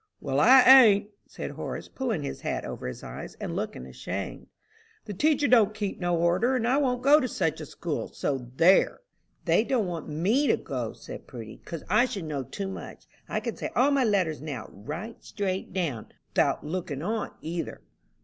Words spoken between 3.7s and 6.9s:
ashamed. "The teacher don't keep no order, and I